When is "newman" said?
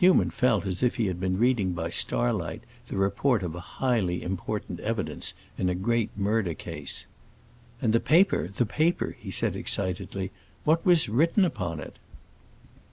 0.00-0.28